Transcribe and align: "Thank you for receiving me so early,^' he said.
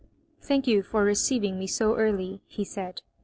"Thank 0.47 0.65
you 0.65 0.81
for 0.81 1.03
receiving 1.03 1.59
me 1.59 1.67
so 1.67 1.95
early,^' 1.95 2.39
he 2.47 2.63
said. 2.63 3.03